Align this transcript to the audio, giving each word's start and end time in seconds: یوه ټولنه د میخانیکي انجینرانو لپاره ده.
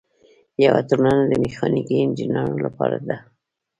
یوه 0.65 0.81
ټولنه 0.89 1.23
د 1.27 1.33
میخانیکي 1.45 1.95
انجینرانو 2.01 2.55
لپاره 2.65 2.97
ده. 3.07 3.15